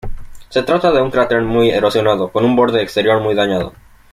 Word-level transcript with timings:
Se 0.49 0.63
trata 0.63 0.91
de 0.91 0.99
un 0.99 1.11
cráter 1.11 1.41
muy 1.43 1.69
erosionado, 1.69 2.31
con 2.31 2.43
un 2.43 2.55
borde 2.55 2.81
exterior 2.81 3.21
muy 3.21 3.35
dañado. 3.35 3.73